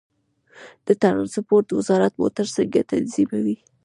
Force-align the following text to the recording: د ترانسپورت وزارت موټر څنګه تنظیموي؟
د 0.87 0.89
ترانسپورت 1.01 1.67
وزارت 1.71 2.13
موټر 2.21 2.45
څنګه 2.55 2.79
تنظیموي؟ 2.91 3.57